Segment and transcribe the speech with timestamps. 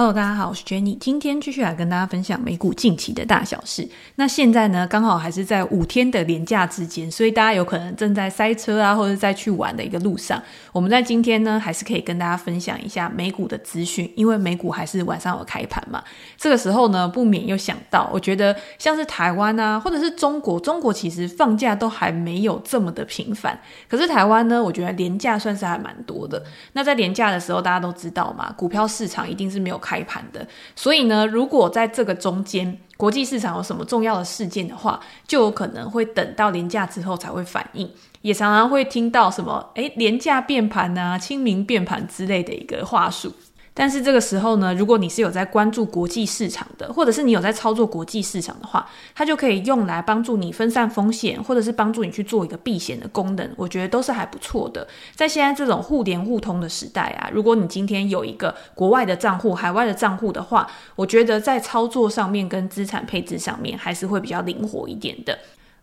[0.00, 3.86] Hello，大家好，我是 Jenny，今天继续来跟大家分享美股近期的大小事。
[4.14, 10.42] 那现在呢，刚好还是在五天的连假之间，所以大家有可能正在塞车啊，或者在去玩的一个路上。
[10.72, 16.02] 我们在今天呢，还是可以跟大家分享一下美股的资讯，因为美股还是晚上有开盘嘛。
[16.38, 26.42] 这个时候呢，不免又想到，我觉得像是台湾啊，或者是中国，中国其实放假都还没有这么的频繁，可是台湾呢，我觉得连假算是还蛮多的。
[26.72, 37.90] 那在连假的时候，大家都知道嘛，股票市场一定是没有开盘的，所以呢，如果在这个中间国际市场有什么重要的事件的话，就有可能会等到廉价之后才会反应，
[38.22, 43.32] 也常常会听到什么诶，廉价变盘啊，清明变盘之类的一个话术。
[43.72, 54.86] 但是这个时候呢，如果你是有在关注国际市场的，或者是你有在操作国际市场的话，它就可以用来帮助你分散风险，或者是帮助你去做一个避险的功能，我觉得都是还不错的。
[55.14, 65.38] 在现在这种互联互通的时代啊，如果你今天有一个国外的账户、海外的账户的话，我觉得在操作上面跟资产配置上面还是会比较灵活一点的。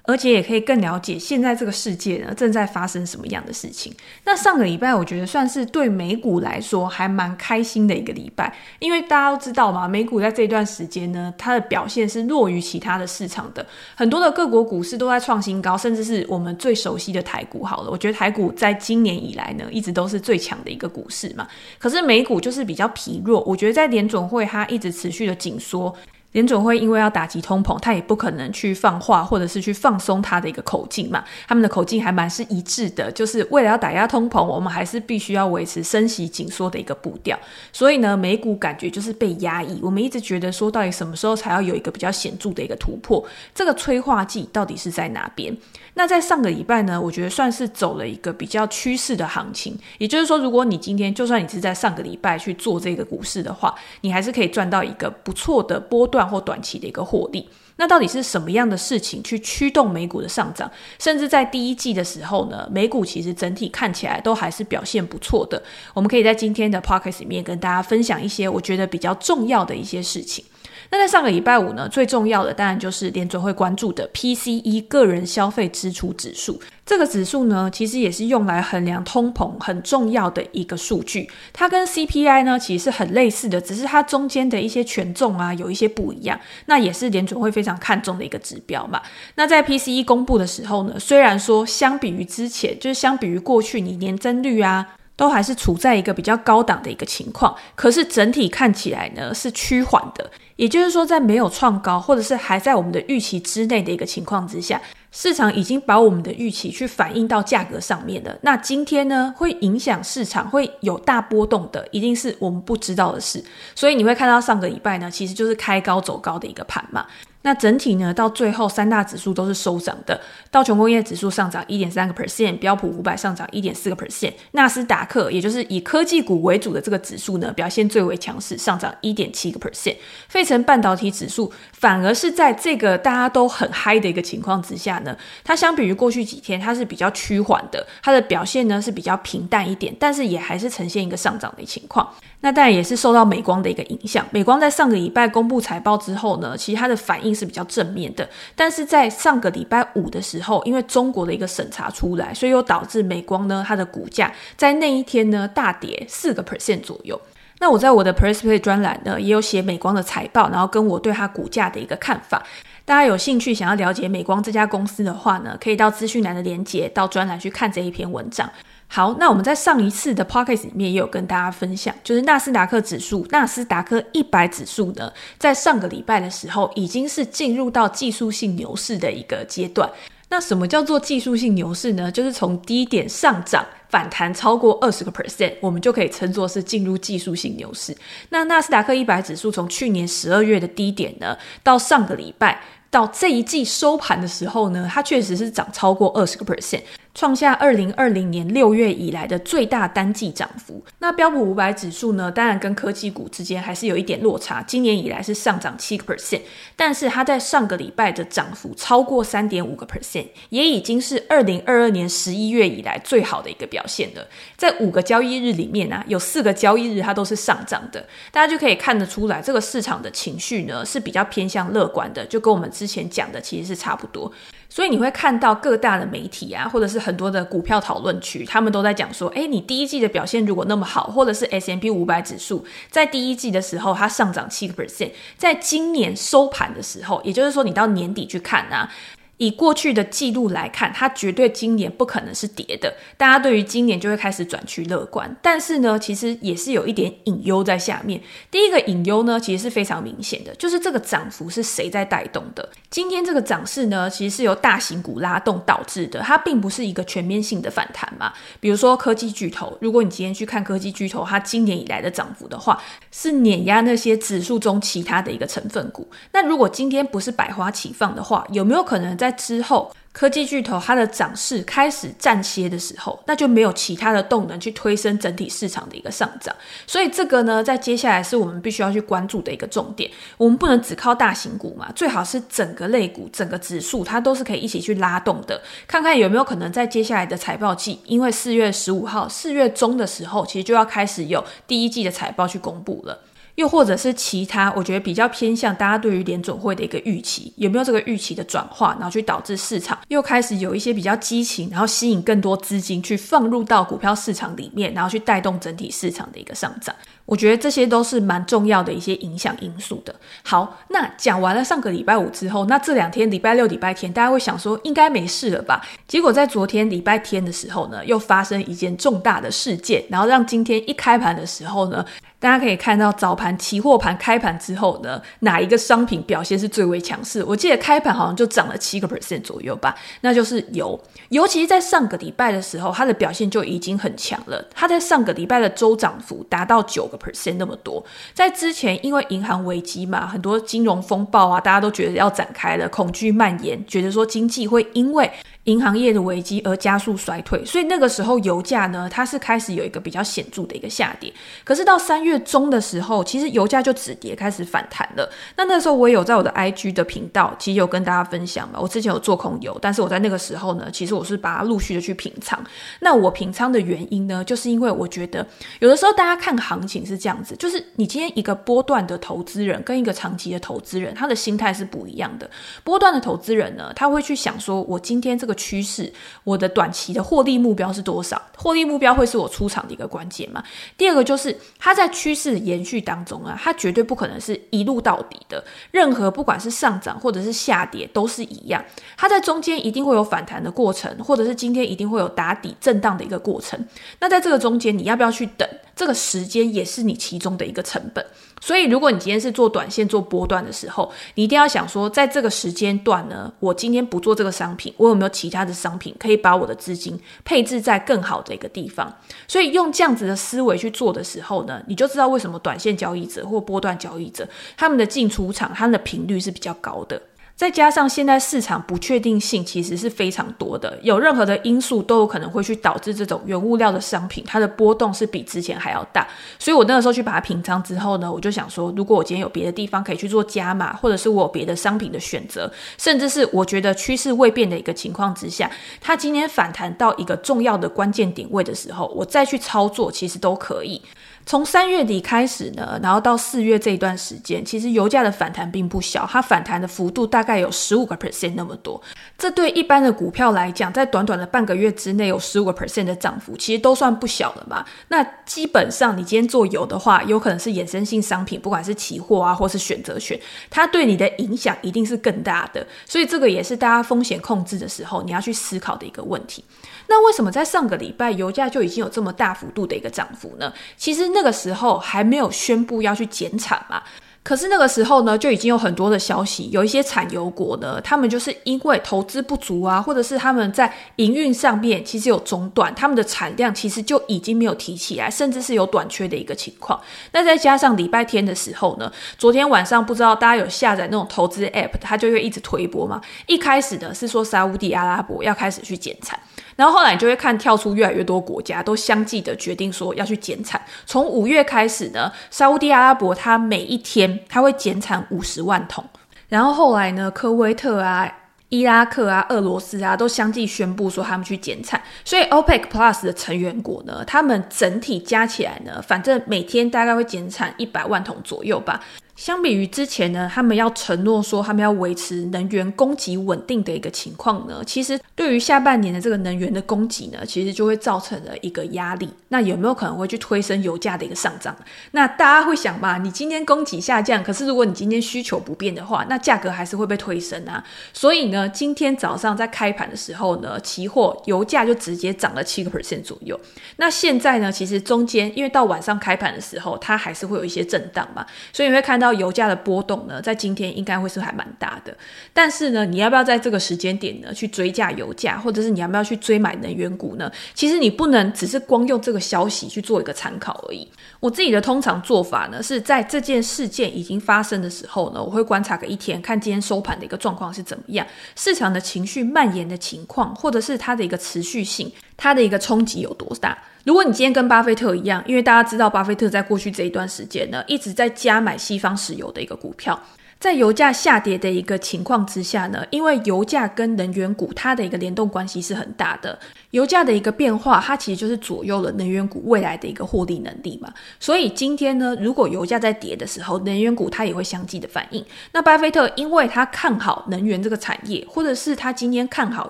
[0.08, 3.94] 而且也可以更了解现在这个世界呢，正在发生什么样的事情。
[4.24, 17.66] 那上个礼拜我觉得算是对美股来说还蛮开心的一个礼拜，因为大家都知道嘛，美股在这段时间呢，它的表现是弱于其他的市场的，很多的各国股市都在创新高，甚至是我们最熟悉的台股。
[17.66, 21.46] 好了，我觉得台股在今年以来呢，一直都是最强的一个股市嘛。
[21.78, 25.94] 可是美股就是比较疲弱，我觉得在联总会它一直持续的紧缩。
[26.38, 31.24] 联准会因为要打击通膨，他也不可能去放话，或者是去放松他的一个口径嘛。
[31.48, 37.36] 他们的口径还蛮是一致的，就是为了要打压通膨，我们还是必须要维持升息紧缩的一个步调。
[37.74, 39.80] 所以呢，美股感觉就是被压抑。
[39.82, 43.26] 我们一直觉得说，到底什么时候才要有一个比较显著的一个突破？
[43.56, 45.58] 这个催化剂到底是在哪边？
[45.98, 49.76] 那在上个礼拜呢，我觉得算是走了一个比较趋势的行情。
[49.98, 56.28] 也就是说，如果你今天就算你是在上个礼拜去做这个股市的话，你还是可以赚到一个不错的波段。
[56.28, 60.70] 或短期的一个获利，那到底是什么样的事情去驱动美股的上涨？
[61.00, 65.64] 甚至在第一季的时候呢，美股其实整体看起来都还是表现不错的。
[65.94, 70.44] 我们可以在今天的 podcast 里面跟大家分享一些我觉得比较重要的一些事情。
[70.90, 76.60] 那在上个礼拜五呢，最重要的当然就是联准会关注的 PCE 个人消费支出指数。
[76.86, 81.30] 这个指数呢，其实也是用来衡量通膨很重要的一个数据。
[81.52, 86.40] 它跟 CPI 呢，其实是很类似的，只是它中间的一些权重啊，有一些不一样。
[86.68, 89.02] 那也是联准会非常看重的一个指标嘛。
[89.36, 94.94] 那在 PCE 公布的时候呢，虽然说相比于之前，就是相比于过去，你年增率啊。
[95.18, 104.82] 都还是处在一个比较高档的一个情况，可是整体看起来呢是趋缓的，也就是说在没有创高或者是还在我们的预期之内的一个情况之下，
[105.12, 108.38] 市场已经把我们的预期去反映到价格上面了。
[108.42, 117.06] 那今天呢会影响市场会有大波动的，一定是我们不知道的事，所以你会看到上个礼拜呢其实就是开高走高的一个盘嘛。
[117.44, 120.20] 那整体呢，到最后三大指数都是收涨的。
[120.52, 129.96] 道琼工业指数上涨一点三个 percent，标普五百上涨一点四个 percent，纳斯达克也就是以科技股为主的这个指数呢，表现最为强势，上涨一点七个 percent。
[130.28, 142.10] 费城半导体指数反而是在这个大家都很嗨的一个情况之下呢，它相比于过去几天，它是比较趋缓的，它的表现呢是比较平淡一点，但是也还是呈现一个上涨的情况。
[142.42, 144.26] 那当然也是受到美光的一个影响。
[144.32, 148.28] 美光在上个礼拜公布财报之后呢，其实它的反应是比较正面的。
[148.56, 157.20] 但是在上个礼拜五的时候，因为中国的一个审查出来，所以又导致美光呢它的股价在那一天呢大跌四个 percent 左右。
[157.60, 162.44] 那我在我的 Press Play 专栏呢也有写美光的财报，然后跟我对它股价的一个看法。
[162.86, 168.50] 大家有兴趣想要了解美光这家公司的话呢，可以到资讯栏的连接到专栏去看这一篇文章。
[168.88, 179.90] 好，那我们在上一次的 podcast 里面也有跟大家分享，就是纳斯达克指数、纳斯达克一百指数呢，在上个礼拜的时候，已经是进入到技术性牛市的一个阶段。
[180.30, 182.10] 那什么叫做技术性牛市呢？
[182.10, 187.96] 就是从低点上涨反弹超过二十个 percent，我们就可以称作是进入技术性牛市。
[188.30, 196.82] 那纳斯达克一百指数从去年十二月的低点呢，到上个礼拜到这一季收盘的时候呢，它确实是涨超过二十个 percent。
[197.18, 200.86] 创下二零二零年六月以来的最大单季涨幅。
[201.00, 204.62] 那标普五百指数呢，当然跟科技股之间还是有一点落差。
[204.62, 206.42] 今年以来是上涨七个 percent，
[206.76, 214.28] 但是它在上个礼拜的涨幅超过三点五个 percent，也已经是二零二二年十一月以来最好的一个表现了。
[214.56, 224.32] 在五个交易日里面啊，有四个交易日它都是上涨的，大家就可以看得出来，这个市场的情绪呢是比较偏向乐观的，就跟我们之前讲的其实是差不多。
[224.70, 238.90] 所以你会看到各大的媒体啊，或者是很多的股票讨论区，他们都在讲说，哎，你第一季的表现如果那么好，或者是 S M P 五百指数在第一季的时候它上涨七个 percent，在今年收盘的时候，也就是说你到年底去看啊。
[239.38, 242.94] 以过去的记录来看，它绝对今年不可能是跌的。
[243.18, 245.36] 大家对于今年就会开始转趋乐观。
[245.42, 248.22] 但是呢，其实也是有一点隐忧在下面。
[248.50, 252.68] 第一个隐忧呢，其实是非常明显的，就是这个涨幅是谁在带动的？
[252.90, 258.34] 今天这个涨势呢，其实是由大型股拉动导致的，它并不是一个全面性的反弹嘛。
[258.60, 266.08] 比如说科技巨头，如果你今天去看科技巨头，它今年以来的涨幅的话，是碾压那些指数中其他的一个成分股。
[266.32, 276.56] 那如果今天不是百花齐放的话，有没有可能在在之后，科技巨头它的涨势开始暂歇的时候，那就没有其他的动能去推升整体市场的一个上涨。
[276.88, 280.10] 所以这个呢，在接下来是我们必须要去关注的一个重点。
[280.38, 285.62] 我们不能只靠大型股嘛，最好是整个类股、整个指数，它都是可以一起去拉动的。
[285.86, 293.20] 看看有没有可能在接下来的财报季，因为四月十五号、四月中的时候，其实就要开始有第一季的财报去公布了。
[293.58, 306.96] 又或者是其他，我觉得比较偏向大家对于联准会的一个预期，有没有这个预期的转化，然后去导致市场又开始有一些比较激情，然后吸引更多资金去放入到股票市场里面，然后去带动整体市场的一个上涨。
[307.28, 310.16] 我觉得这些都是蛮重要的一些影响因素的。
[310.44, 315.86] 好，那讲完了上个礼拜五之后，那这两天礼拜六、礼拜天，大家会想说应该没事了吧？
[316.08, 322.04] 结果在昨天礼拜天的时候呢，又发生一件重大的事件，然后让今天一开盘的时候呢。
[322.40, 327.44] 大家可以看到早盘期货盘开盘之后呢，哪一个商品表现是最为强势？
[327.44, 331.00] 我记得开盘好像就涨了七个 percent 左右吧，那就是油。
[331.30, 334.64] 尤其是在上个礼拜的时候，它的表现就已经很强了。
[334.76, 338.04] 它在上个礼拜的周涨幅达到九个 percent 那么多。
[338.34, 345.30] 在之前因为银行危机嘛，很多金融风暴啊，大家都觉得要展开了，恐惧蔓延，觉得说经济会因为
[345.64, 351.34] 银行业的危机而加速衰退，所以那个时候油价呢，它是开始有一个比较显著的一个下跌。
[351.66, 355.30] 可是到三月中的时候，其实油价就止跌开始反弹了。
[355.58, 358.80] 那那时候我也有在我的 IG 的频道，其实有跟大家分享嘛。
[358.80, 362.58] 我之前有做空油，但是我在那个时候呢，其实我是把它陆续的去平仓。
[363.02, 365.46] 那我平仓的原因呢，就是因为我觉得
[365.80, 372.50] 有的时候大家看行情是这样子，就是你今天一个波段的投资人跟一个长期的投资人，他的心态是不一样的。
[372.86, 375.58] 波段的投资人呢，他会去想说，我今天这个。
[375.58, 376.14] 趋势，
[376.44, 378.40] 我的短期的获利目标是多少？
[378.56, 380.64] 获利目标会是我出场的一个关键嘛？
[380.96, 385.62] 第二个就是它在趋势延续当中啊，它绝对不可能是一路到底的。
[385.92, 388.82] 任何不管是上涨或者是下跌都是一样，
[389.18, 393.84] 它在中间一定会有反弹的过程，或者是今天一定会有打底震荡的一个过程。
[394.20, 395.68] 那在这个中间，你要不要去等？
[395.98, 398.26] 这个时间也是你其中的一个成本。
[398.60, 409.14] 所以，如果你今天是做短线、做波段的时候，你一定要想说，在这个时间段呢，我今天不做这个商品，我有没有其他的商品可以把我的资金配置在更好的一个地方？
[409.48, 417.22] 所以，用这样子的思维去做的时候呢，你就知道为什么短线交易者或波段交易者他们的进出场，他们的频率是比较高的。
[417.58, 426.28] 再加上现在市场不确定性其实是非常多的，有任何的因素都有可能会去导致这种原物料的商品，它的波动是比之前还要大。
[426.60, 435.68] 所以我那个时候去把它平仓之后呢，我就想说，如果我今天有别的地方可以去做加码，或者是我有别的商品的选择，甚至是我觉得趋势未变的一个情况之下，
[436.00, 441.02] 它今天反弹到一个重要的关键点位的时候，我再去操作，其实都可以。
[441.48, 449.02] 从三月底开始呢，然后到四月这一段时间，其实油价的反弹并不小，它反弹的幅度大概有十五个 percent 那么多。
[449.38, 454.86] 这对一般的股票来讲，在短短的半个月之内有十五个 percent 的涨幅，其实都算不小了嘛。
[455.08, 460.38] 那基本上你今天做油的话，有可能是衍生性商品，不管是期货啊，或是选择权，
[460.70, 462.86] 它对你的影响一定是更大的。
[463.06, 466.62] 所以这个也是大家风险控制的时候，你要去思考的一个问题。
[467.08, 470.72] 那为什么在上个礼拜油价就已经有这么大幅度的一个涨幅呢？
[470.96, 474.04] 其实那个时候还没有宣布要去减产嘛。
[474.44, 486.98] 可是那个时候呢，就已经有很多的消息，有一些产油国呢，他们就是因为投资不足啊，或者是他们在营运上面其实有中断，他们的产量其实就已经没有提起来，甚至是有短缺的一个情况。
[487.34, 493.20] 那再加上礼拜天的时候呢，昨天晚上不知道大家有下载那种投资 App，它就会一直推波嘛。
[493.48, 496.40] 一开始呢是说沙乌地阿拉伯要开始去减产。
[496.78, 500.80] 然后后来你就会看跳出越来越多国家都相继的决定说要去减产。
[501.06, 506.06] 从五月开始呢，沙乌地阿拉伯它每一天它会减产五十万桶。
[506.48, 508.32] 然后后来呢，科威特啊、
[508.70, 512.02] 伊拉克啊、俄罗斯啊都相继宣布说他们去减产。
[512.24, 519.02] 所以 OPEC Plus 的成员国呢，他们整体加起来呢，反正每天大概会减产一百万桶左右吧。
[519.38, 529.30] 相比于之前呢，他们要承诺说他们要维持能源供给稳定的一个情况呢，其实对于下半年的这个能源的供给呢，其实就会造成了一个压力。
[529.50, 531.74] 那有没有可能会去推升油价的一个上涨？
[532.12, 537.84] 那大家会想吧，你今天供给下降，可是如果你今天需求不变的话，那价格还是会被推升啊。
[538.12, 543.58] 所以呢，今天早上在开盘的时候呢，期货油价就直接涨了七个 percent 左右。
[543.98, 549.27] 那现在呢，其实中间因为到晚上开盘的时候，它还是会有一些震荡嘛，所以你会看到。
[549.28, 552.16] 到油价的波动呢，在今天应该会是还蛮大的。
[552.54, 557.52] 但是呢，你要不要在这个时间点呢去追价油价，或者是你要不要去追买能源股呢？
[557.74, 561.06] 其实你不能只是光用这个消息去做一个参考而已。
[561.42, 573.78] 我自己的通常做法呢，是在这件事件已经发生的时候呢，我会观察个一天，看今天收盘的一个状况是怎么样，市场的情绪蔓延的情况，或者是它的一个持续性，它的一个冲击有多大。
[574.06, 580.18] 如果你今天跟巴菲特一样，因为大家知道巴菲特在过去这一段时间呢，一直在加买西方石油的一个股票。
[580.60, 586.58] 在油价下跌的一个情况之下呢，因为油价跟能源股它的一个联动关系是很大的，
[586.90, 591.14] 油价的一个变化，它其实就是左右了能源股未来的一个获利能力嘛。
[591.40, 595.46] 所以今天呢，如果油价在跌的时候，能源股它也会相继的反应。
[595.74, 599.88] 那巴菲特因为他看好能源这个产业，或者是他今天看好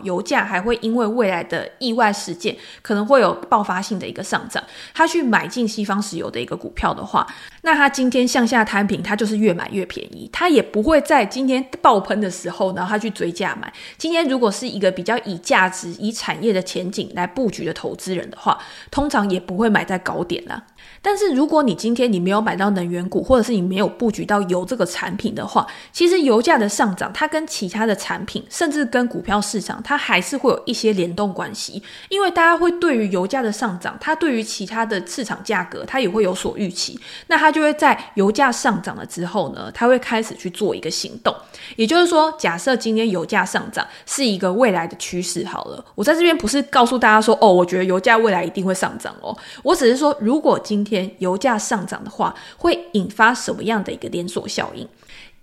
[0.04, 4.62] 油价还会因为未来的意外事件可能会有爆发性的一个上涨，
[4.94, 7.26] 他去买进西方石油的一个股票的话，
[7.62, 10.57] 那他今天向下摊平，他就是越买越便宜，他也。
[10.58, 13.72] 也不会在今天爆喷的时候呢，他去追价买。
[13.96, 18.58] 今天如果是一个比较以价值、以产业的前景来布局的投资人的话，
[18.90, 20.64] 通常也不会买在高点啦。
[21.02, 31.82] 但是如果你今天你没有买到能源股，或者是你没有布局到油这个产品的话，其实油价的上涨，它跟其他的产品，甚至跟股票市场，它还是会有一些联动关系。
[32.10, 37.00] 因为大家会对于油价的上涨，它对于其他的市场价格，它也会有所预期。
[37.28, 41.34] 那它就会在油价上涨了之后呢，它会开始去做一个行动。
[41.76, 54.88] 也就是说，假设今天油价上涨是一个未来的趋势，好了，我在这边不是告诉大家说，哦，我觉得油价未来一定会上涨哦，我只是说，如果今今天油价上涨的话，会引发什么样的一个连锁效应？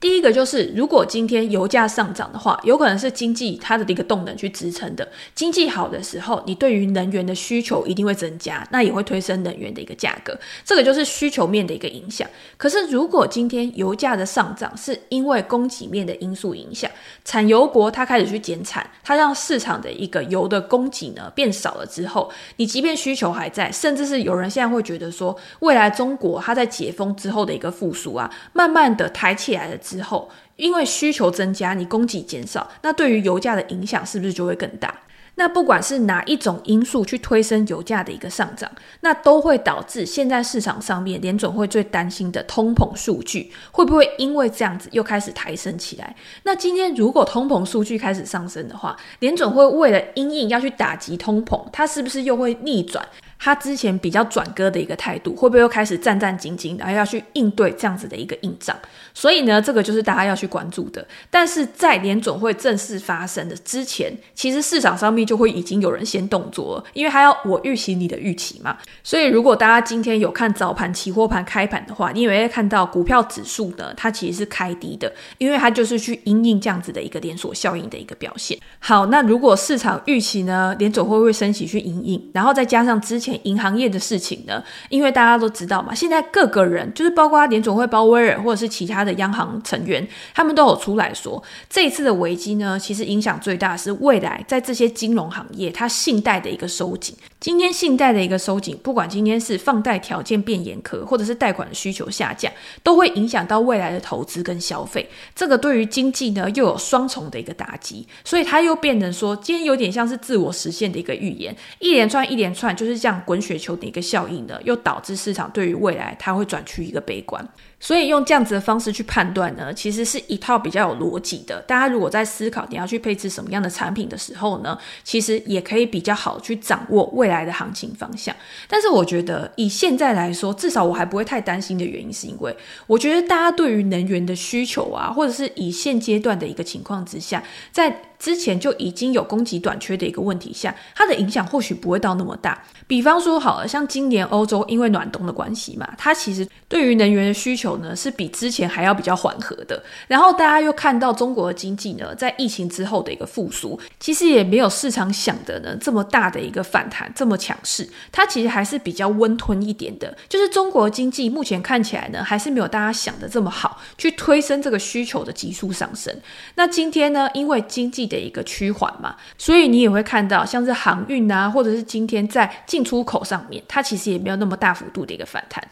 [0.05, 5.09] 第一个就是，如果今天油价上涨的话，有可能是经济它的一个动能去支撑的。
[5.35, 10.39] 经济好的时候，你对于能源的需求一定会增加，那也会推升能源的一个价格。
[10.63, 12.29] 这个就是需求面的一个影响。
[12.59, 16.91] 可是，如果今天油价的上涨是因为供给面的因素影响，
[17.25, 29.79] 产油国它开始去减产，它让市场的一个油的供给呢变少了之后，你即便需求还在，甚至是有人现在会觉得说，未来中国它在解封之后的一个复苏啊，慢慢的抬起来了。
[29.95, 34.93] 之后，因为需求增加，你供给减少，那对于油价的影响是不是就会更大？
[35.37, 38.71] 那不管是哪一种因素去推升油价的一个上涨，
[39.01, 46.15] 那都会导致现在市场上面联总会最担心的通膨数据会不会因为这样子又开始抬升起来？
[46.45, 53.05] 那今天如果通膨数据开始上升的话，联总会为了因应要去打击通膨，它是不是又会逆转？
[53.45, 58.75] 他之前比较转割的一个态度，会不会又开始战战兢兢，然后要去应对这样子的一个硬仗？
[59.13, 61.07] 所以呢，这个就是大家要去关注的。
[61.31, 68.79] 但是在联准会正式发生的之前，其实市场上面就会已经有人先动作了，因为还要我预期你的预期嘛。
[69.03, 78.59] 所以如果大家今天有看早盘、期货盘开盘的话，你也会看到股票指数呢，它其实是开低的，因为它就是去因应这样子的一个连锁效应的一个表现。
[78.79, 83.34] 好，那如果市场预期呢，联准会不会升息去因应，然后再加上之前。
[83.43, 97.15] 银行业的事情呢，因为大家都知道嘛，现在各个人就是包括联总会鲍威尔或者是其他的央行成员，他们都有出来说，这一次的危机呢，其实影响最大是未来在这些金融行业它信贷的一个收紧。
[97.41, 102.51] 今天信贷的一个收紧，不管今天是放贷条件变严苛，或者是贷款的需求下降，
[102.83, 105.07] 都会影响到未来的投资跟消费。
[105.35, 113.21] 这个对于经济呢，又有双重的一个打击，所以它又变成说，今天有点像是自我实现的一个预言，一连串一连串就是这样。
[113.25, 117.47] 滚雪球的一个效应呢，又导致市场对于未来它会转趋一个悲观。
[117.85, 121.61] 所以用这样子的方式去判断呢，其实是一套比较有逻辑的。
[121.69, 128.35] 大家如果在思考你要去配置什么样的产品的时候呢，其实也可以比较好去掌握未来的行情方向。
[128.67, 142.65] 但是我觉得以现在来说，至少我还不会太担心的原因，是因为我觉得大家对于能源的需求啊，或者是以现阶段的一个情况之下，在之前就已经有供给短缺的一个问题下，它的影响或许不会到那么大。
[142.87, 147.74] 比方说好了，像今年欧洲因为暖冬的关系嘛，它其实对于能源的需求。
[147.79, 149.83] 呢是比之前还要比较缓和的。
[150.09, 157.89] 然后大家又看到中国的经济呢，在疫情之后的一个复苏，其实也没有市场想的呢这么大的一个反弹，这么强势。
[158.11, 160.17] 它其实还是比较温吞一点的。
[160.29, 166.15] 就是中国经济目前看起来呢，还是没有大家想的这么好，去推升这个需求的急速上升。
[166.55, 175.63] 那今天呢，因为经济的一个趋缓嘛，所以你也会看到像是航运啊，或者是今天在进出口上面，它其实也没有那么大幅度的一个反弹。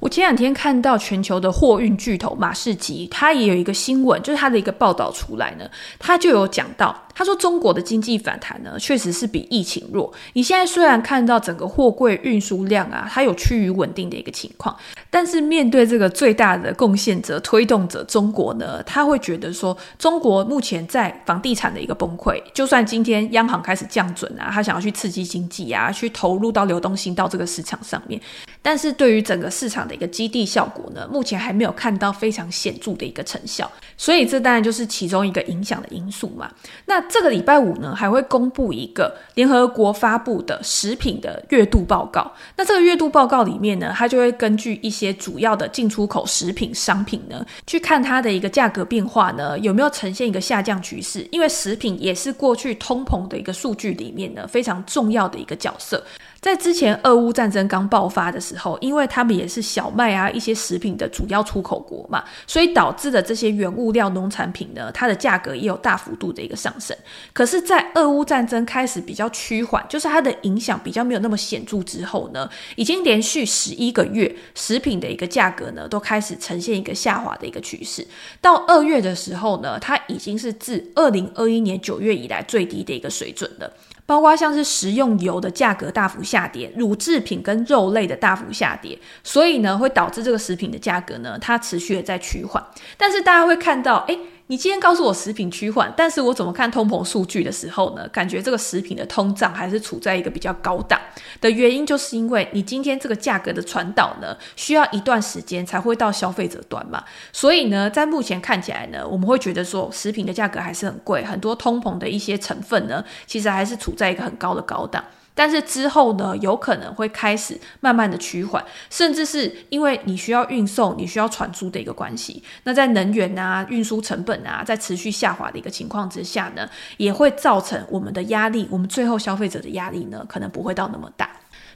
[0.00, 6.96] 我前两天看到全球的货运巨头马士基，它也有一个新闻，就是它的一个报道出来呢，它就有讲到。
[7.20, 10.10] 他说：“中国的经济反弹呢，确实是比疫情弱。
[10.32, 14.74] 你现在虽然看到整个货柜运输量啊，它有趋于稳定的一个情况，
[15.10, 28.18] 但是面对这个最大的贡献者、推动者中国呢，他会觉得说，中国目前在房地产的一个崩溃，就算今天央行开始降准啊，他想要去刺激经济啊，去投入到流动性到这个市场上面，
[28.62, 33.70] 但是对于整个市场的一个基地效果呢，目前还没有看到非常显著的一个成效。
[33.98, 36.50] 所以这当然就是其中一个影响的因素嘛。
[36.86, 42.32] 那这个礼拜五呢，还会公布一个联合国发布的食品的月度报告。
[42.56, 51.26] 那这个月度报告里面呢，它就会根据一些主要的进出口食品商品呢，去看它的一个价格变化呢，有没有呈现一个下降趋势。
[51.32, 56.02] 因为食品也是过去通膨的一个数据里面呢，非常重要的一个角色。
[56.40, 66.89] 在之前俄乌战争刚爆发的时候，因为他们也是小麦啊一些食品的主要出口国嘛，所以导致的这些原物料农产品呢，它的价格也有大幅度的一个上升。
[67.32, 78.06] 可是，在俄乌战争开始比较趋缓，就是它的影响比较没有那么显著之后呢，已经连续十一个月食品的一个价格呢，都开始呈现一个下滑的一个趋势。
[78.40, 83.72] 到二月的时候呢，它已经是自二零二一年九月以来最低的一个水准了。
[84.06, 92.60] 包括像是食用油的价格大幅下跌，乳制品跟肉类的大幅下跌，所以呢，会导致这个食品的价格呢，它持续的在趋缓。
[92.96, 94.18] 但是大家会看到，诶。
[94.50, 98.08] 你今天告诉我食品趋缓，但是我怎么看通膨数据的时候呢？
[98.08, 101.00] 感觉这个食品的通胀还是处在一个比较高档
[101.40, 107.04] 的原因，就是因为你今天这个价格的传导呢，需要一段时间才会到消费者端嘛。
[107.32, 115.04] 所以呢，在目前看起来呢，我们会觉得说食品的价格还是很贵，很多通膨的一些成分呢，其实还是处在一个很高的高档。
[115.34, 131.30] 但是之后呢，有可能会开始慢慢的趋缓，甚至是因为你需要运送、你需要传输的一个关系，那在能源啊、运输成本啊，在持续下滑的一个情况之下呢，也会造成我们的压力，我们最后消费者的压力呢，可能不会到那么大。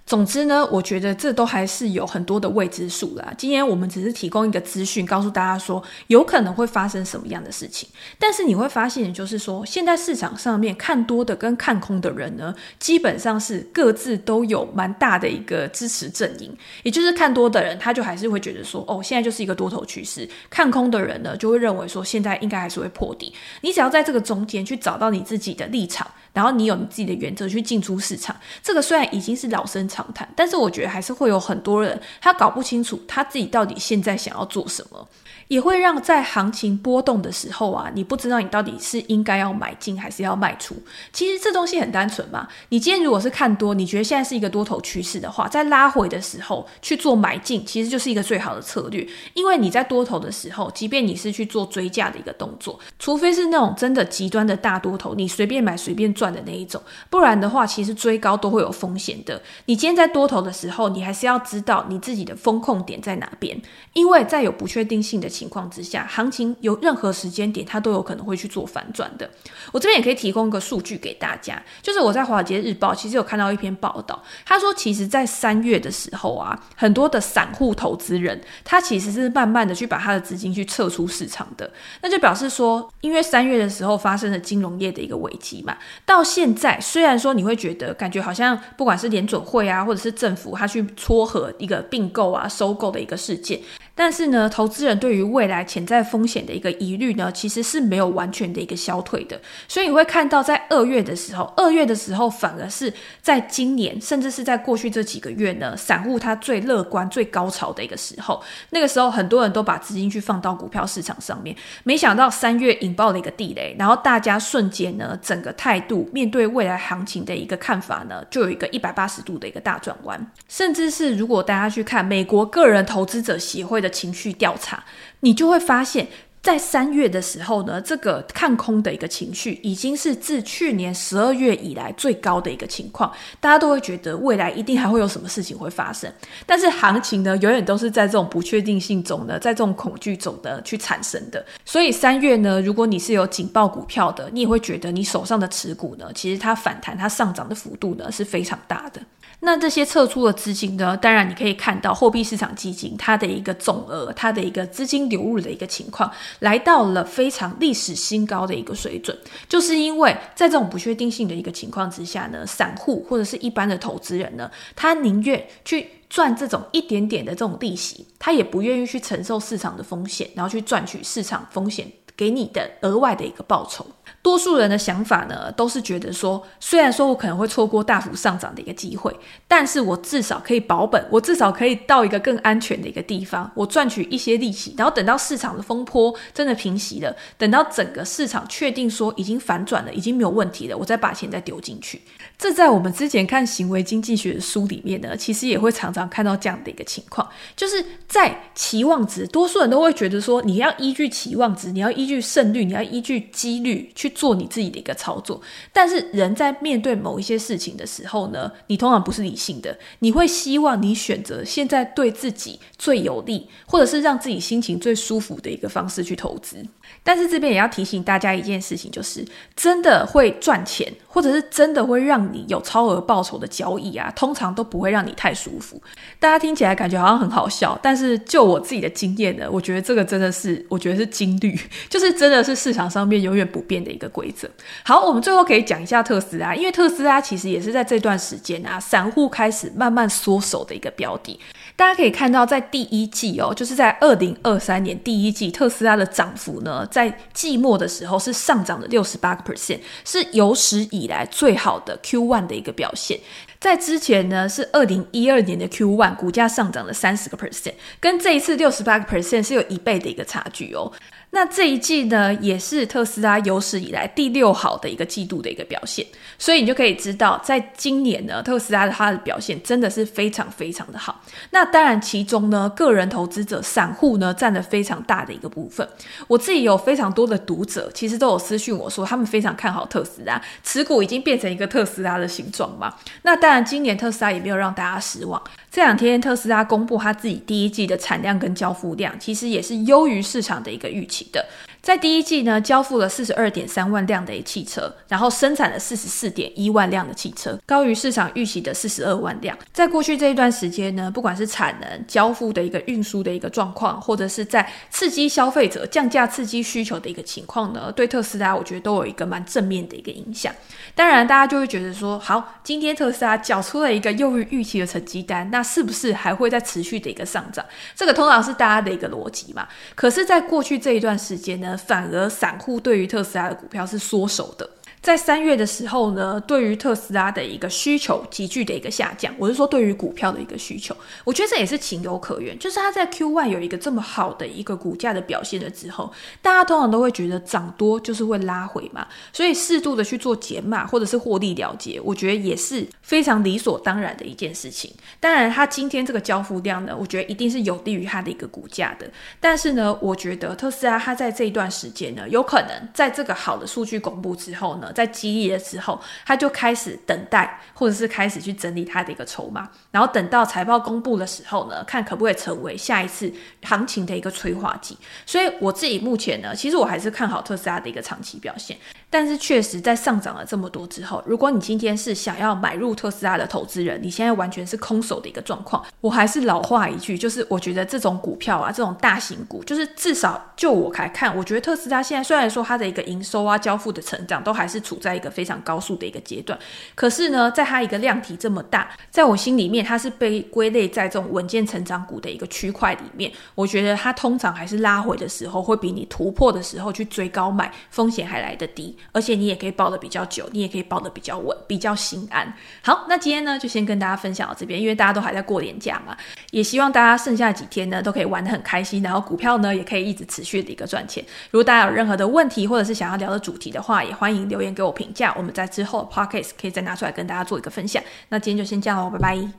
[0.07, 3.33] 总之呢，我觉得这都还是有很多的未知数啦。
[3.39, 7.89] 今天我们只是提供一个资讯，告诉大家说有可能会发生什么样的事情。
[8.19, 16.55] 但是你会发现，就是说现在市场上面看多的跟看空的人呢，基本上是各自都有蛮大的一个支持阵营。
[16.83, 23.33] 也就是看多的人，他就还是会觉得说，哦，现在就是一个多头趋势；看空的人呢，就会认为说，现在应该还是会破底。
[23.63, 26.07] 你只要在这个中间去找到你自己的立场。
[26.35, 35.09] 然后你有你自己的原则去进出市场，这个虽然已经是老生常谈，但是我觉得还是会有很多人他搞不清楚他自己到底现在想要做什么。
[35.49, 40.75] 也会让在行情波动的时候啊，你不知道你到底是应该要买进还是要卖出。
[41.13, 42.49] 其实这东西很单纯嘛。
[42.69, 49.07] 你今天如果是看多，你觉得现在是一个多头趋势的话，在拉回的时候去做买进，其实就是一个最好的策略。
[49.35, 56.81] 因为你在多头的时候，即便你是去做追价的一个动作，除非是那种真的极端的大多头，你随便买随便赚的那一种，
[57.11, 59.41] 不然的话，其实追高都会有风险的。
[59.67, 63.61] 你今天在多头的时候，你还是要知道你自己的风控点在哪边，
[63.93, 69.29] 因为在有不确定性的情情况之下，行情有任何时间点，它都有可能会去做反转的。
[69.73, 81.71] 我这边也可以提供一个数据给大家，就是我在《华尔街日报》其实有看到一篇报道，他说，其实，在三月的时候啊，很多的散户投资人，他其实是慢慢的去把他的资金去撤出市场的。
[82.01, 85.77] 那就表示说，因为三月的时候发生了金融业的一个危机嘛，
[86.07, 93.61] 到现在虽然说你会觉得感觉好像不管是联准会啊，或者是政府，他去撮合一个并购啊、收购的一个事件。
[93.97, 99.41] 但是呢，投资人对于未来潜在风险的一个疑虑呢，其实是没有完全的一个消退的。
[99.67, 108.43] 所以你会看到，在二月的时候，二月的时候反而是在今年，甚至是在过去这几个月呢，散户他最乐观、最高潮的一个时候。
[108.71, 120.31] 那个时候，很多人都把资金去放到股票市场上面，没想到三月引爆了一个地雷，然后大家瞬间呢，整个态度面对未来行情的一个看法呢，就有一个一百八十度的一个大转弯。
[120.49, 124.83] 甚至是如果大家去看美国个人投资者协会的情绪调查，
[125.25, 126.07] 你就会发现，
[126.43, 133.11] 在三月的时候呢，这个看空的一个情绪已经是自去年十二月以来最高的一个情况，
[133.41, 136.13] 大家都会觉得未来一定还会有什么事情会发生。
[136.45, 141.43] 但是行情呢，永远都是在这种不确定性中呢，在这种恐惧中呢去产生的。
[141.65, 149.01] 所以三月呢，如果你是有警报股票的，你也会觉得你手上的持股呢，其实它反弹、它上涨的幅度呢是非常大的。
[149.45, 156.11] 那这些撤出的资金呢，当然你可以看到货币市场基金它的一个总额，它的一个资金流入的一个情况。
[156.41, 173.87] 来到了非常历史新高的一个水准，就是因为在这种不确定性的一个情况之下呢，散户或者是一般的投资人呢，他宁愿去赚这种一点点的这种利息，他也不愿意去承受市场的风险，然后去赚取市场风险给你的额外的一个报酬。
[174.23, 179.15] 多数人的想法呢，都是觉得说，虽然说我可能会错过大幅上涨的一个机会，
[179.47, 192.01] 但是我至少可以保本，我至少可以到一个更安全的一个地方，我赚取一些利息，然后等到市场的风波真的平息了，等到整个市场确定说已经反转了，已经没有问题了，我再把钱再丢进去。
[192.39, 204.15] 这在我们之前看行为经济学的书里面呢，其实也会常常看到这样的一个情况，就是在期望值，多数人都会觉得说，你要依据期望值，你要依据胜率，你要依据几率去。
[204.15, 205.43] 做你自己的一个操作，
[205.73, 216.65] 但是人在面对某一些事情的时候呢，你通常不是理性的，你会希望你选择现在对自己最有利，或者是让自己心情最舒服的一个方式去投资。
[217.05, 225.81] 但是这边也要提醒大家一件事情，就是真的会赚钱，或者是真的会让你有超额报酬的交易啊，通常都不会让你太舒服。
[226.19, 231.55] 大家听起来感觉好像很好笑，但是就我自己的经验呢，我觉得这个真的是，我觉得是金律，
[231.91, 234.49] 就是真的是市场上面永远不变的一个规则。
[234.83, 241.39] 好，我们最后可以讲一下特斯拉，因为特斯拉其实也是在这段时间啊，散户开始慢慢缩手的一个标的。
[241.77, 253.19] 大家可以看到，在第一季哦，就是在二零二三年第一季，特斯拉的涨幅呢，在季末的时候是上涨了六十八个 percent，是有史以来最好的 Q one 的一个表现。
[253.59, 260.93] 在之前呢，是二零一二年的 Q one，股价上涨了三十个 percent，跟这一次六十八个 percent 是有一倍的一个差距哦。
[261.35, 266.07] 那这一季呢，也是特斯拉有史以来第六好的一个季度的一个表现，
[266.39, 271.21] 所以你就可以知道，在今年呢，特斯拉的它的表现真的是非常非常的好。
[271.51, 275.87] 那当然，其中呢，个人投资者、散户呢，占了非常大的一个部分。
[276.29, 282.95] 我自己有非常多的读者，其实都有私讯我说，他们非常看好特斯拉，持股已经变成一个特斯拉的形状嘛。
[283.23, 285.43] 那当然，今年特斯拉也没有让大家失望。
[285.75, 291.45] 这两天特斯拉公布他自己第一季的产量跟交付量，其实也是优于市场的一个预期的。
[291.85, 299.55] 在第一季呢，交付了四十二点三万辆的汽车，然后生产了四十四点一万辆的汽车，高于市场预期的四十二万辆。
[299.71, 310.51] 在过去这一段时间呢，不管是产能、交付的一个运输的一个状况，或者是在刺激消费者降价、刺激需求的一个情况呢，对特斯拉我觉得都有一个蛮正面的一个影响。
[310.95, 317.63] 当然，大家就会觉得说，好，今天特斯拉缴出了一个优于预期的成绩单，那是不是还会再持续的一个上涨？
[317.95, 319.69] 这个通常是大家的一个逻辑嘛。
[319.95, 324.69] 可是，在过去这一段时间呢，反而散户对于特斯拉的股票是缩手的。
[325.05, 332.59] 在三月的时候呢，对于特斯拉的一个需求急剧的一个下降，我是说对于股票的一个需求，我觉得这也是情有可原。
[332.59, 344.91] 就是它在 Q1 有一个这么好的一个股价的表现了之后，大家通常都会觉得涨多就是会拉回嘛，所以适度的去做减码或者是获利了结，我觉得也是非常理所当然的一件事情。
[345.21, 349.07] 当然，它今天这个交付量呢，我觉得一定是有利于它的一个股价的。
[349.39, 354.93] 但是呢，我觉得特斯拉它在这一段时间呢，有可能在这个好的数据公布之后呢。
[354.95, 364.97] 在激励的时候，他就开始等待，或者是开始去整理他的一个筹码，然后等到财报公布的时候呢，看可不可以成为下一次行情的一个催化剂。
[365.27, 368.77] 所以我自己目前呢，其实我还是看好特斯拉的一个长期表现。
[369.11, 375.85] 但是确实在上涨了这么多之后，如果你今天是想要买入特斯拉的投资人，你现在完全是空手的一个状况。
[376.01, 384.84] 我还是老话一句，就是我觉得这种股票啊，这种大型股，就是至少就我来看，我觉得特斯拉现在虽然说它的一个营收啊、交付的成长都还是。
[384.85, 386.57] 处在一个非常高速的一个阶段，
[386.95, 393.33] 可是呢，在它一个量体这么大，在我心里面，它是被归类在这种稳健成长股的一个区块里面。
[393.55, 402.53] 我觉得它通常还是拉回的时候，会比你突破的时候去追高买风险还来得低，而且你也可以抱得比较久，你也可以抱得比较稳，比较心安。
[402.83, 406.15] 好，那今天呢，就先跟大家分享到这边，因为大家都还在过年假嘛，
[406.51, 411.25] 也希望大家剩下几天呢都可以玩得很开心，然后股票呢也可以一直持续的一个赚钱。
[411.51, 414.74] 如果大家有任何的问题，或者是想要聊的主题的话，也欢迎留言。
[414.75, 418.03] 给我评价，我们在之后的 podcast 可以再拿出来跟大家做一个分享。
[418.29, 419.55] 那今天就先这样喽，拜拜。